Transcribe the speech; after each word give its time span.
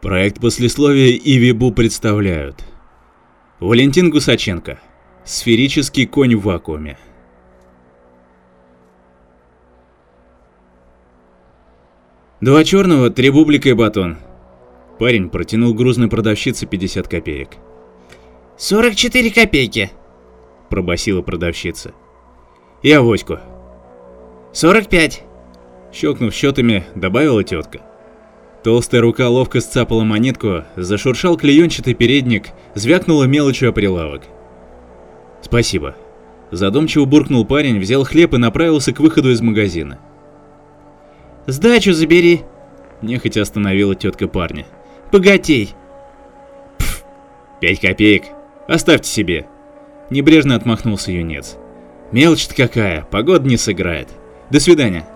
Проект 0.00 0.40
послесловия 0.40 1.08
и 1.08 1.38
Вибу 1.38 1.72
представляют. 1.72 2.64
Валентин 3.58 4.10
Гусаченко. 4.10 4.78
Сферический 5.24 6.06
конь 6.06 6.36
в 6.36 6.44
вакууме. 6.44 6.96
Два 12.40 12.62
черного, 12.62 13.10
три 13.10 13.30
бублика 13.30 13.70
и 13.70 13.72
батон. 13.72 14.18
Парень 15.00 15.30
протянул 15.30 15.74
грузной 15.74 16.08
продавщице 16.08 16.66
50 16.66 17.08
копеек. 17.08 17.48
44 18.56 19.32
копейки. 19.32 19.90
Пробасила 20.70 21.22
продавщица. 21.22 21.92
И 22.82 22.92
авоську. 22.92 23.40
45. 24.52 25.24
Щелкнув 25.92 26.32
счетами, 26.32 26.84
добавила 26.94 27.42
тетка. 27.42 27.80
Толстая 28.62 29.00
рука 29.00 29.28
ловко 29.28 29.60
сцапала 29.60 30.02
монетку, 30.02 30.64
зашуршал 30.76 31.36
клеенчатый 31.36 31.94
передник, 31.94 32.48
звякнула 32.74 33.24
мелочью 33.24 33.70
о 33.70 33.72
прилавок. 33.72 34.22
«Спасибо». 35.42 35.94
Задумчиво 36.50 37.04
буркнул 37.04 37.44
парень, 37.44 37.78
взял 37.78 38.04
хлеб 38.04 38.32
и 38.34 38.38
направился 38.38 38.92
к 38.92 39.00
выходу 39.00 39.30
из 39.30 39.42
магазина. 39.42 39.98
«Сдачу 41.46 41.92
забери»,– 41.92 42.42
нехотя 43.02 43.42
остановила 43.42 43.94
тетка 43.94 44.28
парня. 44.28 44.66
«Богатей». 45.12 45.74
«Пф, 46.78 47.04
пять 47.60 47.80
копеек. 47.80 48.24
Оставьте 48.66 49.08
себе». 49.08 49.46
Небрежно 50.10 50.54
отмахнулся 50.54 51.12
юнец. 51.12 51.56
«Мелочь-то 52.12 52.54
какая, 52.54 53.02
погода 53.10 53.46
не 53.46 53.58
сыграет. 53.58 54.08
До 54.50 54.58
свидания». 54.58 55.06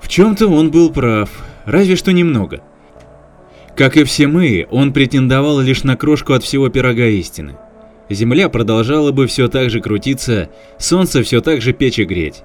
В 0.00 0.08
чем-то 0.08 0.48
он 0.48 0.70
был 0.70 0.90
прав 0.90 1.30
разве 1.66 1.96
что 1.96 2.12
немного. 2.12 2.62
Как 3.76 3.98
и 3.98 4.04
все 4.04 4.26
мы, 4.26 4.66
он 4.70 4.94
претендовал 4.94 5.60
лишь 5.60 5.84
на 5.84 5.96
крошку 5.96 6.32
от 6.32 6.42
всего 6.42 6.70
пирога 6.70 7.06
истины. 7.06 7.56
Земля 8.08 8.48
продолжала 8.48 9.12
бы 9.12 9.26
все 9.26 9.48
так 9.48 9.68
же 9.68 9.80
крутиться, 9.80 10.48
солнце 10.78 11.22
все 11.22 11.42
так 11.42 11.60
же 11.60 11.74
печь 11.74 11.98
и 11.98 12.04
греть. 12.04 12.42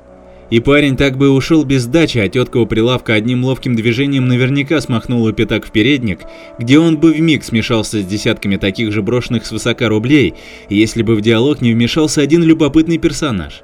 И 0.49 0.59
парень 0.59 0.97
так 0.97 1.17
бы 1.17 1.29
ушел 1.29 1.63
без 1.63 1.83
сдачи, 1.83 2.17
а 2.17 2.27
тетка 2.27 2.57
у 2.57 2.65
прилавка 2.65 3.13
одним 3.13 3.45
ловким 3.45 3.73
движением 3.73 4.27
наверняка 4.27 4.81
смахнула 4.81 5.31
пятак 5.31 5.65
в 5.65 5.71
передник, 5.71 6.21
где 6.59 6.77
он 6.77 6.97
бы 6.97 7.13
вмиг 7.13 7.45
смешался 7.45 8.01
с 8.01 8.05
десятками 8.05 8.57
таких 8.57 8.91
же 8.91 9.01
брошенных 9.01 9.45
свысока 9.45 9.87
рублей, 9.87 10.33
если 10.67 11.03
бы 11.03 11.15
в 11.15 11.21
диалог 11.21 11.61
не 11.61 11.71
вмешался 11.73 12.19
один 12.19 12.43
любопытный 12.43 12.97
персонаж. 12.97 13.63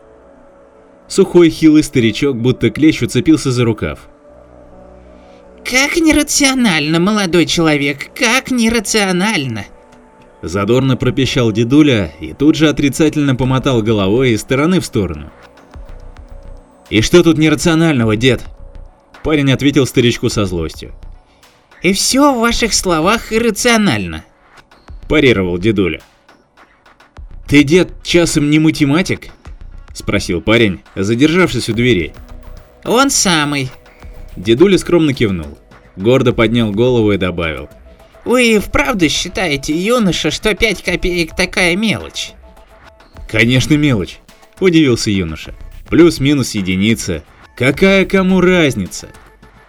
Сухой 1.07 1.49
хилый 1.49 1.83
старичок, 1.83 2.37
будто 2.37 2.69
клещ, 2.69 3.01
уцепился 3.01 3.51
за 3.51 3.63
рукав. 3.63 4.09
Как 5.63 5.97
нерационально, 5.97 6.99
молодой 6.99 7.45
человек, 7.45 8.09
как 8.13 8.51
нерационально. 8.51 9.65
Задорно 10.41 10.95
пропищал 10.97 11.51
дедуля 11.51 12.13
и 12.19 12.33
тут 12.33 12.55
же 12.55 12.69
отрицательно 12.69 13.35
помотал 13.35 13.81
головой 13.81 14.31
из 14.31 14.41
стороны 14.41 14.79
в 14.79 14.85
сторону. 14.85 15.31
«И 16.89 17.01
что 17.01 17.23
тут 17.23 17.37
нерационального, 17.37 18.15
дед?» 18.15 18.45
Парень 19.23 19.51
ответил 19.51 19.85
старичку 19.85 20.29
со 20.29 20.45
злостью. 20.45 20.93
«И 21.81 21.91
все 21.91 22.33
в 22.33 22.39
ваших 22.39 22.73
словах 22.73 23.33
иррационально»,– 23.33 24.23
парировал 25.09 25.57
дедуля. 25.57 26.01
«Ты, 27.45 27.63
дед, 27.63 27.91
часом 28.03 28.49
не 28.49 28.59
математик?»– 28.59 29.29
спросил 29.97 30.41
парень, 30.41 30.81
задержавшись 30.95 31.69
у 31.69 31.73
двери. 31.73 32.13
«Он 32.83 33.09
самый», 33.09 33.69
Дедуля 34.37 34.77
скромно 34.77 35.13
кивнул, 35.13 35.57
гордо 35.95 36.31
поднял 36.31 36.71
голову 36.71 37.11
и 37.11 37.17
добавил. 37.17 37.69
«Вы 38.23 38.59
вправду 38.59 39.09
считаете, 39.09 39.73
юноша, 39.73 40.31
что 40.31 40.53
5 40.53 40.83
копеек 40.83 41.35
такая 41.35 41.75
мелочь?» 41.75 42.33
«Конечно 43.29 43.73
мелочь»,– 43.73 44.19
удивился 44.59 45.09
юноша. 45.09 45.55
«Плюс-минус 45.89 46.53
единица. 46.53 47.23
Какая 47.57 48.05
кому 48.05 48.41
разница?» 48.41 49.09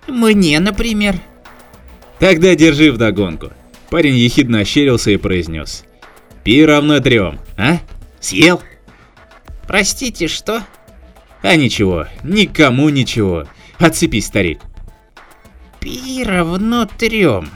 «Мне, 0.07 0.61
например». 0.61 1.17
«Тогда 2.19 2.55
держи 2.55 2.93
вдогонку». 2.93 3.53
Парень 3.91 4.17
ехидно 4.17 4.61
ощерился 4.61 5.13
и 5.13 5.17
произнес. 5.17 5.85
«Пи 6.45 6.65
равно 6.65 7.01
трем, 7.01 7.39
а? 7.57 7.79
Съел?» 8.21 8.61
«Простите, 9.69 10.27
что?» 10.27 10.65
«А 11.43 11.55
ничего, 11.55 12.07
никому 12.25 12.89
ничего. 12.89 13.47
Отцепись, 13.79 14.27
старик. 14.27 14.61
Пи 15.79 16.25
равно 16.25 16.87
трем. 16.87 17.49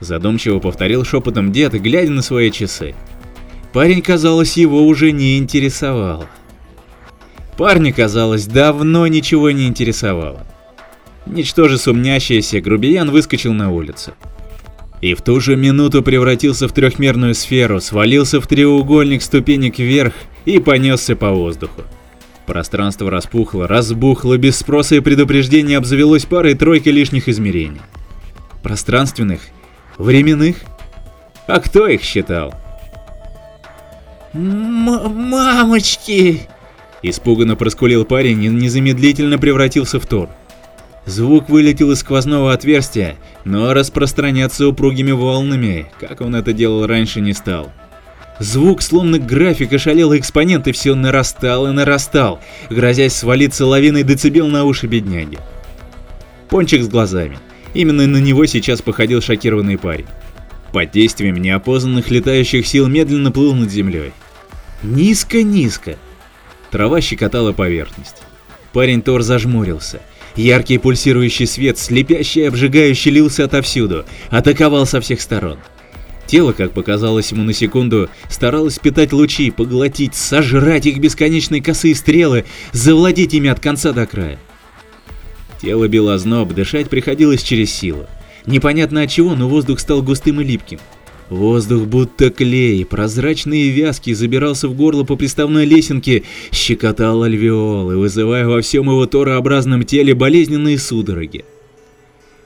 Задумчиво 0.00 0.60
повторил 0.60 1.04
шепотом 1.04 1.52
дед, 1.52 1.74
глядя 1.74 2.10
на 2.10 2.22
свои 2.22 2.50
часы. 2.50 2.94
Парень, 3.72 4.00
казалось, 4.00 4.56
его 4.56 4.86
уже 4.86 5.12
не 5.12 5.36
интересовал. 5.36 6.26
Парня, 7.56 7.92
казалось, 7.92 8.46
давно 8.46 9.06
ничего 9.08 9.50
не 9.50 9.66
интересовало. 9.66 10.46
Ничтоже 11.26 11.76
сумнящийся, 11.76 12.60
грубиян 12.60 13.10
выскочил 13.10 13.52
на 13.52 13.70
улицу. 13.70 14.14
И 15.00 15.14
в 15.14 15.22
ту 15.22 15.40
же 15.40 15.56
минуту 15.56 16.02
превратился 16.02 16.66
в 16.66 16.72
трехмерную 16.72 17.34
сферу, 17.34 17.80
свалился 17.80 18.40
в 18.40 18.46
треугольник 18.46 19.22
ступенек 19.22 19.78
вверх 19.78 20.14
и 20.44 20.58
понесся 20.58 21.16
по 21.16 21.30
воздуху. 21.30 21.82
Пространство 22.46 23.10
распухло, 23.10 23.68
разбухло, 23.68 24.38
без 24.38 24.56
спроса 24.56 24.94
и 24.94 25.00
предупреждения 25.00 25.76
обзавелось 25.76 26.24
парой-тройкой 26.24 26.92
лишних 26.92 27.28
измерений. 27.28 27.82
Пространственных? 28.62 29.40
Временных? 29.98 30.56
А 31.46 31.60
кто 31.60 31.86
их 31.86 32.02
считал? 32.02 32.54
М 34.32 35.28
«Мамочки!» 35.30 36.48
Испуганно 37.02 37.56
проскулил 37.56 38.04
парень 38.04 38.42
и 38.42 38.48
незамедлительно 38.48 39.38
превратился 39.38 40.00
в 40.00 40.06
Тор. 40.06 40.28
Звук 41.06 41.48
вылетел 41.48 41.92
из 41.92 42.00
сквозного 42.00 42.52
отверстия, 42.52 43.16
но 43.44 43.72
распространяться 43.72 44.68
упругими 44.68 45.12
волнами, 45.12 45.90
как 45.98 46.20
он 46.20 46.34
это 46.34 46.52
делал 46.52 46.86
раньше, 46.86 47.20
не 47.20 47.32
стал. 47.32 47.72
Звук, 48.38 48.82
словно 48.82 49.18
график 49.18 49.72
ошалелый 49.72 50.18
экспонент, 50.18 50.68
и 50.68 50.72
все 50.72 50.94
нарастал 50.94 51.66
и 51.66 51.72
нарастал, 51.72 52.40
грозясь 52.70 53.14
свалиться 53.14 53.66
лавиной 53.66 54.04
децибел 54.04 54.46
на 54.46 54.64
уши 54.64 54.86
бедняги. 54.86 55.38
Пончик 56.48 56.82
с 56.82 56.88
глазами. 56.88 57.38
Именно 57.74 58.06
на 58.06 58.18
него 58.18 58.46
сейчас 58.46 58.80
походил 58.80 59.20
шокированный 59.20 59.76
парень. 59.76 60.06
Под 60.72 60.90
действием 60.90 61.36
неопознанных 61.36 62.10
летающих 62.10 62.66
сил 62.66 62.86
медленно 62.86 63.32
плыл 63.32 63.54
над 63.54 63.70
землей. 63.70 64.12
Низко-низко. 64.82 65.96
Трава 66.70 67.00
щекотала 67.00 67.52
поверхность. 67.52 68.22
Парень 68.72 69.02
Тор 69.02 69.22
зажмурился. 69.22 70.00
Яркий 70.36 70.78
пульсирующий 70.78 71.46
свет, 71.46 71.78
слепящий 71.78 72.42
и 72.42 72.46
обжигающий 72.46 73.10
лился 73.10 73.44
отовсюду, 73.44 74.04
атаковал 74.30 74.86
со 74.86 75.00
всех 75.00 75.20
сторон. 75.20 75.58
Тело, 76.28 76.52
как 76.52 76.72
показалось 76.72 77.32
ему 77.32 77.42
на 77.42 77.54
секунду, 77.54 78.10
старалось 78.28 78.78
питать 78.78 79.14
лучи, 79.14 79.50
поглотить, 79.50 80.14
сожрать 80.14 80.84
их 80.84 80.98
бесконечные 80.98 81.62
косые 81.62 81.94
стрелы, 81.94 82.44
завладеть 82.72 83.32
ими 83.32 83.48
от 83.48 83.60
конца 83.60 83.92
до 83.92 84.06
края. 84.06 84.38
Тело 85.62 85.88
било 85.88 86.18
зноб, 86.18 86.52
дышать 86.52 86.90
приходилось 86.90 87.42
через 87.42 87.72
силу. 87.72 88.06
Непонятно 88.44 89.02
от 89.02 89.10
чего, 89.10 89.34
но 89.34 89.48
воздух 89.48 89.80
стал 89.80 90.02
густым 90.02 90.42
и 90.42 90.44
липким. 90.44 90.80
Воздух 91.30 91.86
будто 91.86 92.28
клей, 92.28 92.84
прозрачный 92.84 93.62
и 93.62 93.70
вязкий, 93.70 94.12
забирался 94.12 94.68
в 94.68 94.74
горло 94.74 95.04
по 95.04 95.16
приставной 95.16 95.64
лесенке, 95.64 96.24
щекотал 96.52 97.22
альвеолы, 97.22 97.96
вызывая 97.96 98.46
во 98.46 98.60
всем 98.60 98.90
его 98.90 99.06
торообразном 99.06 99.84
теле 99.84 100.14
болезненные 100.14 100.78
судороги. 100.78 101.46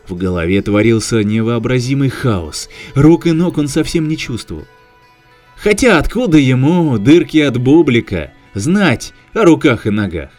В 0.06 0.16
голове 0.16 0.60
творился 0.62 1.22
невообразимый 1.22 2.08
хаос, 2.08 2.68
рук 2.94 3.26
и 3.26 3.32
ног 3.32 3.58
он 3.58 3.68
совсем 3.68 4.08
не 4.08 4.16
чувствовал. 4.16 4.66
Хотя 5.56 5.98
откуда 5.98 6.38
ему, 6.38 6.98
дырки 6.98 7.38
от 7.38 7.56
бублика, 7.58 8.32
знать 8.52 9.14
о 9.32 9.44
руках 9.44 9.86
и 9.86 9.90
ногах? 9.90 10.30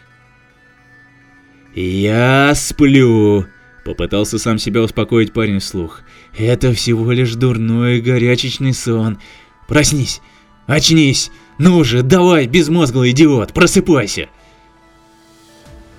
«Я 1.74 2.52
сплю»,— 2.54 3.46
попытался 3.84 4.38
сам 4.38 4.58
себя 4.58 4.82
успокоить 4.82 5.32
парень 5.32 5.58
вслух. 5.60 6.02
«Это 6.36 6.72
всего 6.72 7.10
лишь 7.10 7.34
дурной 7.34 8.00
горячечный 8.00 8.74
сон. 8.74 9.18
Проснись, 9.66 10.20
очнись, 10.66 11.30
ну 11.58 11.82
же, 11.82 12.02
давай, 12.02 12.46
безмозглый 12.46 13.10
идиот, 13.10 13.52
просыпайся!» 13.54 14.28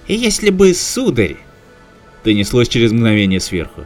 «Если 0.07 0.51
бы, 0.51 0.73
сударь, 0.75 1.37
донеслось 2.25 2.67
через 2.67 2.91
мгновение 2.91 3.39
сверху. 3.39 3.85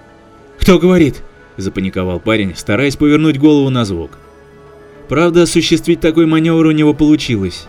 «Кто 0.59 0.79
говорит?»– 0.79 1.21
запаниковал 1.57 2.19
парень, 2.19 2.55
стараясь 2.55 2.95
повернуть 2.95 3.37
голову 3.37 3.69
на 3.69 3.85
звук. 3.85 4.17
Правда, 5.07 5.43
осуществить 5.43 5.99
такой 5.99 6.25
маневр 6.25 6.67
у 6.67 6.71
него 6.71 6.93
получилось. 6.93 7.67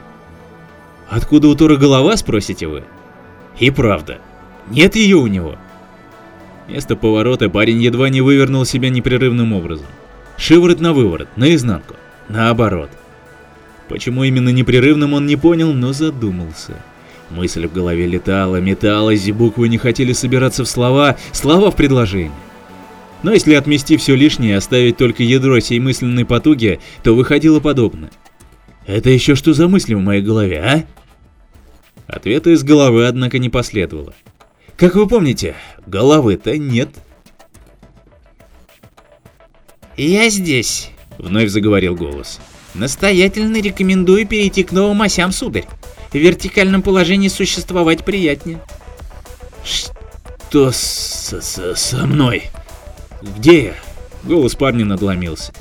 «Откуда 1.09 1.49
у 1.49 1.55
Тора 1.55 1.77
голова?»– 1.77 2.17
спросите 2.19 2.67
вы. 2.67 2.85
И 3.59 3.71
правда, 3.71 4.19
нет 4.71 4.97
ее 4.97 5.17
у 5.17 5.27
него. 5.27 5.57
Место 6.69 6.97
поворота 6.97 7.51
парень 7.51 7.83
едва 7.83 8.09
не 8.09 8.21
вывернул 8.21 8.65
себя 8.65 8.91
непрерывным 8.91 9.53
образом. 9.53 9.87
Шиворот 10.37 10.81
на 10.81 10.93
выворот, 10.93 11.29
наизнанку, 11.37 11.97
наоборот. 12.29 12.91
Почему 13.89 14.23
именно 14.23 14.51
непрерывным 14.51 15.15
он 15.15 15.27
не 15.27 15.37
понял, 15.37 15.73
но 15.73 15.93
задумался. 15.93 16.81
Мысль 17.31 17.67
в 17.67 17.73
голове 17.73 18.07
летала, 18.07 18.57
металась, 18.57 19.31
буквы 19.31 19.69
не 19.69 19.79
хотели 19.79 20.13
собираться 20.13 20.65
в 20.65 20.69
слова, 20.69 21.17
слова 21.33 21.71
в 21.71 21.77
предложение. 21.77 22.33
Но 23.23 23.33
если 23.33 23.55
отмести 23.55 23.97
все 23.97 24.17
лишнее 24.17 24.53
и 24.53 24.57
оставить 24.57 24.97
только 24.97 25.23
ядро 25.23 25.61
сей 25.61 25.79
мысленной 25.79 26.25
потуги, 26.25 26.81
то 27.03 27.15
выходило 27.15 27.61
подобно. 27.61 28.11
Это 28.87 29.11
еще 29.11 29.37
что 29.37 29.53
за 29.53 29.69
мысли 29.69 29.95
в 29.95 30.01
моей 30.01 30.23
голове, 30.23 30.59
а? 30.61 30.85
Ответа 32.07 32.51
из 32.51 32.65
головы, 32.65 33.07
однако, 33.07 33.39
не 33.39 33.49
последовало. 33.49 34.15
Как 34.77 34.97
вы 34.97 35.07
помните, 35.07 35.55
головы-то 35.87 36.59
нет. 36.59 36.89
«Я 39.97 40.31
здесь»,— 40.31 40.91
вновь 41.19 41.51
заговорил 41.51 41.95
голос. 41.95 42.41
«Настоятельно 42.75 43.61
рекомендую 43.61 44.27
перейти 44.27 44.65
к 44.65 44.73
новым 44.73 45.03
осям, 45.03 45.31
сударь. 45.31 45.67
В 46.11 46.15
вертикальном 46.15 46.83
положении 46.83 47.29
существовать 47.29 48.05
приятнее». 48.05 48.61
«Что 49.65 50.73
с 50.73 51.33
-с 51.33 51.77
со 51.77 52.07
мной? 52.07 52.51
Где 53.23 53.65
я?» 53.65 53.75
Голос 54.25 54.55
парня 54.55 54.85
надломился. 54.85 55.53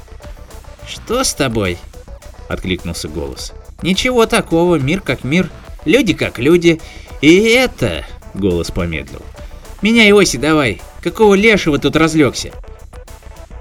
«Что 0.88 1.24
с 1.24 1.34
тобой?»— 1.34 1.78
откликнулся 2.50 3.08
голос. 3.08 3.54
«Ничего 3.82 4.26
такого, 4.26 4.78
мир 4.78 5.02
как 5.02 5.24
мир, 5.24 5.50
люди 5.86 6.14
как 6.14 6.40
люди. 6.40 6.82
И 7.22 7.36
это...»— 7.42 8.06
голос 8.34 8.72
помедлил. 8.72 9.22
«Меняй 9.82 10.12
оси 10.12 10.38
давай, 10.38 10.82
какого 11.02 11.36
лешего 11.36 11.78
тут 11.78 11.96
разлегся?» 11.96 12.52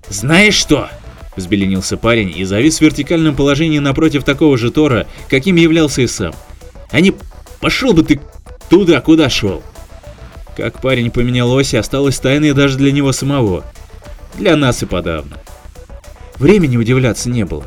«Знаешь 0.08 0.54
что?»– 0.54 0.88
взбеленился 1.36 1.96
парень 1.96 2.32
и 2.36 2.44
завис 2.44 2.78
в 2.78 2.80
вертикальном 2.80 3.36
положении 3.36 3.78
напротив 3.78 4.24
такого 4.24 4.56
же 4.56 4.70
Тора, 4.70 5.06
каким 5.28 5.56
являлся 5.56 6.02
и 6.02 6.06
сам. 6.06 6.32
«А 6.90 7.00
не 7.00 7.14
пошел 7.60 7.92
бы 7.92 8.02
ты 8.02 8.20
туда, 8.68 9.00
куда 9.00 9.28
шел!» 9.28 9.62
Как 10.56 10.80
парень 10.80 11.10
поменял 11.10 11.52
оси, 11.56 11.76
осталось 11.76 12.18
тайной 12.18 12.52
даже 12.52 12.78
для 12.78 12.90
него 12.90 13.12
самого. 13.12 13.64
Для 14.36 14.56
нас 14.56 14.82
и 14.82 14.86
подавно. 14.86 15.38
Времени 16.36 16.76
удивляться 16.76 17.30
не 17.30 17.44
было. 17.44 17.66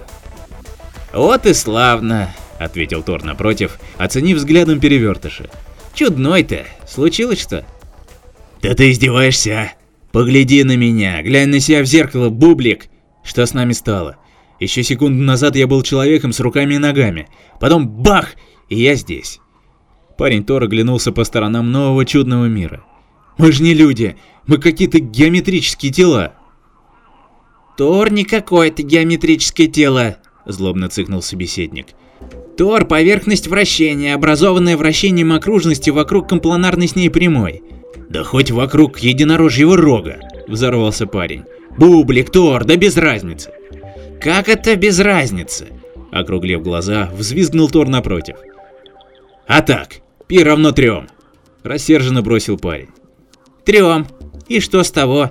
«Вот 1.13 1.45
и 1.45 1.53
славно!»— 1.53 2.33
ответил 2.59 3.03
Тор 3.03 3.23
напротив, 3.23 3.79
оценив 3.97 4.37
взглядом 4.37 4.79
перевертыша. 4.79 5.49
«Чудной-то! 5.93 6.65
Случилось 6.87 7.41
что?» 7.41 7.65
«Да 8.61 8.73
ты 8.73 8.91
издеваешься, 8.91 9.59
а?» 9.59 9.81
Погляди 10.11 10.63
на 10.65 10.75
меня, 10.75 11.21
глянь 11.21 11.49
на 11.49 11.59
себя 11.61 11.81
в 11.81 11.85
зеркало, 11.85 12.29
бублик. 12.29 12.87
Что 13.23 13.45
с 13.45 13.53
нами 13.53 13.71
стало? 13.71 14.17
Еще 14.59 14.83
секунду 14.83 15.23
назад 15.23 15.55
я 15.55 15.67
был 15.67 15.83
человеком 15.83 16.33
с 16.33 16.39
руками 16.41 16.75
и 16.75 16.79
ногами. 16.79 17.29
Потом 17.59 17.87
бах, 17.87 18.33
и 18.71 18.75
я 18.81 18.95
здесь. 18.95 19.41
Парень 20.17 20.45
Тор 20.45 20.63
оглянулся 20.63 21.11
по 21.11 21.25
сторонам 21.25 21.73
нового 21.73 22.05
чудного 22.05 22.45
мира. 22.45 22.85
Мы 23.37 23.51
же 23.51 23.63
не 23.63 23.73
люди, 23.73 24.15
мы 24.47 24.59
какие-то 24.59 24.99
геометрические 24.99 25.91
тела. 25.91 26.33
Тор 27.77 28.13
не 28.13 28.23
какое-то 28.23 28.81
геометрическое 28.81 29.67
тело, 29.67 30.17
злобно 30.45 30.87
цыкнул 30.87 31.21
собеседник. 31.21 31.87
Тор– 32.57 32.85
поверхность 32.87 33.47
вращения, 33.47 34.15
образованная 34.15 34.77
вращением 34.77 35.33
окружности 35.33 35.89
вокруг 35.89 36.29
компланарной 36.29 36.87
с 36.87 36.95
ней 36.95 37.09
прямой. 37.09 37.63
Да 38.09 38.23
хоть 38.23 38.51
вокруг 38.51 38.99
единорожьего 38.99 39.75
рога, 39.75 40.19
взорвался 40.47 41.07
парень. 41.07 41.43
Бублик, 41.77 42.29
Тор, 42.29 42.63
да 42.63 42.77
без 42.77 42.95
разницы. 42.95 43.51
Как 44.21 44.47
это 44.47 44.77
без 44.77 44.99
разницы? 44.99 45.67
Округлив 46.11 46.61
глаза, 46.61 47.09
взвизгнул 47.13 47.69
Тор 47.69 47.89
напротив. 47.89 48.37
А 49.53 49.61
так, 49.61 49.97
пи 50.27 50.41
равно 50.41 50.71
трем. 50.71 51.09
Рассерженно 51.61 52.21
бросил 52.21 52.57
парень. 52.57 52.87
Трем. 53.65 54.07
И 54.47 54.61
что 54.61 54.81
с 54.81 54.91
того? 54.91 55.29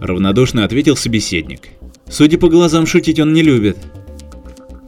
Равнодушно 0.00 0.64
ответил 0.64 0.96
собеседник. 0.96 1.68
Судя 2.10 2.38
по 2.38 2.48
глазам, 2.48 2.86
шутить 2.86 3.20
он 3.20 3.32
не 3.32 3.40
любит. 3.40 3.78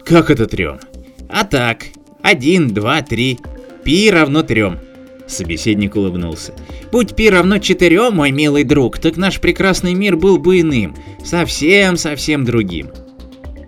Как 0.05 0.29
это 0.29 0.47
трем? 0.47 0.81
А 1.29 1.45
так, 1.45 1.85
один, 2.21 2.75
два, 2.75 3.01
три. 3.03 3.39
Пи 3.85 4.11
равно 4.11 4.43
трем. 4.43 4.81
Собеседник 5.29 5.95
улыбнулся. 5.95 6.53
«Будь 6.91 7.15
пи 7.15 7.31
равно 7.31 7.59
четырем, 7.59 8.17
мой 8.17 8.33
милый 8.33 8.65
друг, 8.65 8.99
так 8.99 9.17
наш 9.17 9.41
прекрасный 9.41 9.95
мир 9.95 10.17
был 10.17 10.39
бы 10.39 10.61
иным, 10.61 10.97
совсем-совсем 11.25 12.45
другим». 12.45 12.89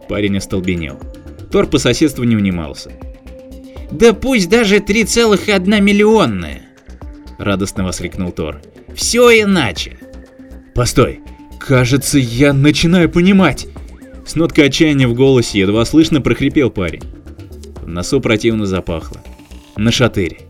Парень 0.09 0.39
остолбенел. 0.39 0.99
Тор 1.53 1.69
по 1.69 1.79
соседству 1.79 2.25
не 2.25 2.35
унимался. 2.35 2.91
«Да 3.91 4.13
пусть 4.13 4.49
даже 4.49 4.79
3,1 4.79 5.81
миллионная!» 5.81 6.63
Радостно 7.39 7.85
воскликнул 7.85 8.33
Тор. 8.33 8.61
«Все 8.95 9.43
иначе!» 9.43 9.99
«Постой! 10.75 11.21
Кажется, 11.59 12.19
я 12.19 12.53
начинаю 12.53 13.09
понимать!» 13.09 13.67
С 14.27 14.35
ноткой 14.35 14.67
отчаяния 14.67 15.07
в 15.07 15.15
голосе 15.15 15.61
едва 15.61 15.85
слышно 15.85 16.21
прохрипел 16.21 16.71
парень. 16.71 17.03
В 17.83 17.89
носу 17.89 18.21
противно 18.21 18.67
запахло. 18.67 19.23
На 19.77 19.93
шатырь. 19.93 20.41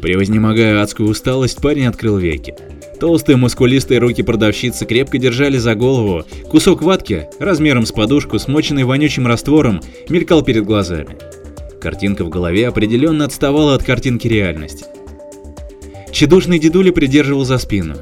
Превознемогая 0.00 0.82
адскую 0.82 1.08
усталость, 1.08 1.60
парень 1.60 1.86
открыл 1.86 2.16
веки. 2.18 2.54
Толстые 2.98 3.36
мускулистые 3.36 4.00
руки 4.00 4.22
продавщицы 4.22 4.84
крепко 4.84 5.18
держали 5.18 5.58
за 5.58 5.74
голову, 5.74 6.24
кусок 6.50 6.82
ватки, 6.82 7.28
размером 7.38 7.86
с 7.86 7.92
подушку, 7.92 8.38
смоченный 8.38 8.84
вонючим 8.84 9.26
раствором, 9.26 9.80
мелькал 10.08 10.42
перед 10.42 10.64
глазами. 10.64 11.16
Картинка 11.82 12.24
в 12.24 12.28
голове 12.28 12.68
определенно 12.68 13.24
отставала 13.24 13.74
от 13.74 13.82
картинки 13.82 14.28
реальности. 14.28 14.84
Чедушный 16.12 16.60
дедуля 16.60 16.92
придерживал 16.92 17.44
за 17.44 17.58
спину. 17.58 17.96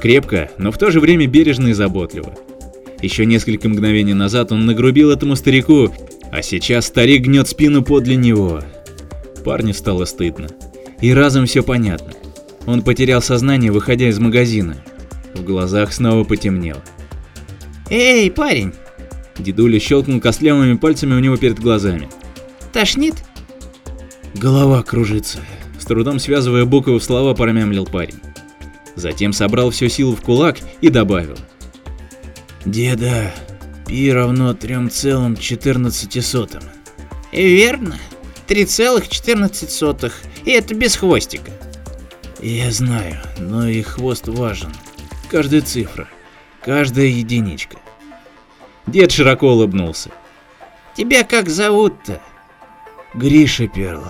Крепко, 0.00 0.50
но 0.56 0.72
в 0.72 0.78
то 0.78 0.90
же 0.90 1.00
время 1.00 1.26
бережно 1.26 1.68
и 1.68 1.72
заботливо. 1.74 2.34
Еще 3.02 3.26
несколько 3.26 3.68
мгновений 3.68 4.14
назад 4.14 4.52
он 4.52 4.64
нагрубил 4.64 5.10
этому 5.10 5.36
старику, 5.36 5.92
а 6.32 6.40
сейчас 6.40 6.86
старик 6.86 7.24
гнет 7.24 7.46
спину 7.46 7.82
подле 7.82 8.16
него. 8.16 8.62
Парню 9.44 9.74
стало 9.74 10.06
стыдно. 10.06 10.48
И 11.02 11.12
разом 11.12 11.44
все 11.44 11.62
понятно. 11.62 12.14
Он 12.64 12.80
потерял 12.80 13.20
сознание, 13.20 13.70
выходя 13.70 14.08
из 14.08 14.18
магазина. 14.18 14.78
В 15.34 15.44
глазах 15.44 15.92
снова 15.92 16.24
потемнело. 16.24 16.82
«Эй, 17.90 18.30
парень!» 18.30 18.72
Дедуля 19.38 19.78
щелкнул 19.78 20.22
костлявыми 20.22 20.76
пальцами 20.76 21.12
у 21.12 21.18
него 21.18 21.36
перед 21.36 21.60
глазами. 21.60 22.08
«Тошнит?» 22.76 23.14
Голова 24.34 24.82
кружится. 24.82 25.38
С 25.80 25.86
трудом 25.86 26.18
связывая 26.18 26.66
буквы 26.66 26.98
в 26.98 27.02
слова, 27.02 27.32
промямлил 27.32 27.86
парень. 27.86 28.20
Затем 28.96 29.32
собрал 29.32 29.70
всю 29.70 29.88
силу 29.88 30.14
в 30.14 30.20
кулак 30.20 30.58
и 30.82 30.90
добавил. 30.90 31.38
«Деда, 32.66 33.32
пи 33.86 34.12
равно 34.12 34.52
3,14. 34.52 36.62
«Верно, 37.32 37.96
3,14. 38.46 40.12
И 40.44 40.50
это 40.50 40.74
без 40.74 40.96
хвостика. 40.96 41.52
Я 42.42 42.70
знаю, 42.72 43.22
но 43.38 43.66
и 43.66 43.80
хвост 43.80 44.28
важен. 44.28 44.74
Каждая 45.30 45.62
цифра, 45.62 46.10
каждая 46.62 47.06
единичка. 47.06 47.78
Дед 48.86 49.12
широко 49.12 49.50
улыбнулся. 49.50 50.10
Тебя 50.94 51.24
как 51.24 51.48
зовут-то? 51.48 52.20
Гриша 53.16 53.66
Перл. 53.66 54.02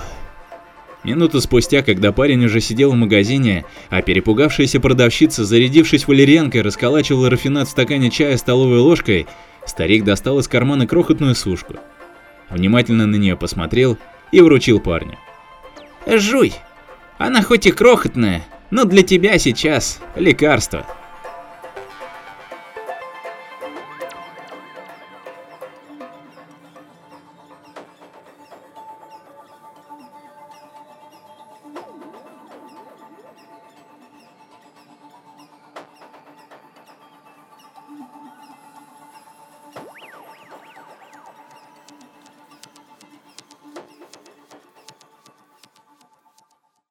Минуту 1.05 1.41
спустя, 1.41 1.83
когда 1.83 2.11
парень 2.11 2.45
уже 2.45 2.61
сидел 2.61 2.91
в 2.91 2.97
магазине, 2.97 3.65
а 3.89 4.03
перепугавшаяся 4.03 4.81
продавщица, 4.81 5.45
зарядившись 5.45 6.09
валерьянкой, 6.09 6.63
расколачивала 6.63 7.31
рафинат 7.31 7.69
в 7.69 7.71
стакане 7.71 8.11
чая 8.11 8.37
столовой 8.37 8.81
ложкой, 8.81 9.29
старик 9.65 10.03
достал 10.03 10.41
из 10.41 10.49
кармана 10.49 10.89
крохотную 10.89 11.37
сушку. 11.37 11.75
Внимательно 12.51 13.07
на 13.07 13.15
нее 13.15 13.37
посмотрел 13.37 13.97
и 14.33 14.41
вручил 14.41 14.81
парню. 14.81 15.17
Жуй. 16.05 16.55
Она 17.19 17.43
хоть 17.43 17.67
и 17.67 17.71
крохотная, 17.71 18.45
но 18.73 18.85
для 18.85 19.05
тебя 19.05 19.39
сейчас 19.39 20.01
лекарство. 20.17 20.85